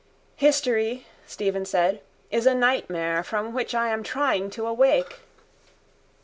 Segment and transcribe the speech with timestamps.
[0.37, 2.01] —History, Stephen said,
[2.31, 5.19] is a nightmare from which I am trying to awake.